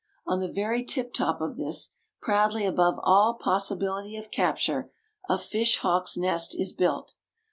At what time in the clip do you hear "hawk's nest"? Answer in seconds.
5.77-6.59